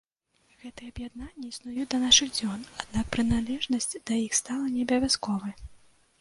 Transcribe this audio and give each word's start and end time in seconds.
Гэтыя 0.61 0.87
аб'яднанні 0.93 1.45
існуюць 1.49 1.85
да 1.91 1.99
нашых 2.05 2.31
дзён, 2.37 2.63
аднак 2.85 3.05
прыналежнасць 3.17 3.95
да 4.07 4.19
іх 4.25 4.35
стала 4.41 4.65
не 4.75 4.81
абавязковай. 4.89 5.55